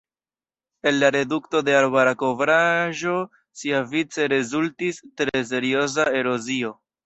El 0.91 0.95
la 1.03 1.11
redukto 1.15 1.61
de 1.67 1.75
arbara 1.81 2.15
kovraĵo 2.23 3.15
siavice 3.63 4.29
rezultis 4.37 5.03
tre 5.23 5.47
serioza 5.55 6.13
erozio. 6.25 6.77